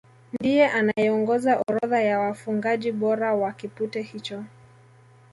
[0.33, 4.43] Ndiye anayeongoza orodha ya wafungaji bora wa kipute hicho